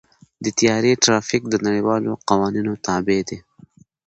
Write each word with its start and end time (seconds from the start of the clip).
د 0.43 0.45
طیارې 0.59 0.93
ټرافیک 1.03 1.43
د 1.49 1.55
نړیوالو 1.67 2.11
قوانینو 2.29 2.71
تابع 2.85 3.19
دی. 3.29 3.37